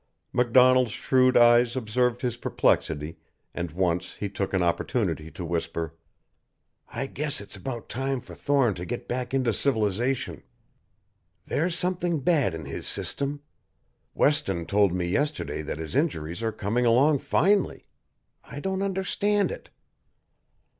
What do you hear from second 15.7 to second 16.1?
his